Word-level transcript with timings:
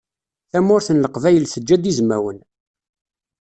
Tamurt 0.51 0.87
n 0.91 1.01
leqbayel 1.03 1.45
teǧǧa-d 1.47 1.89
izmawen. 1.91 2.39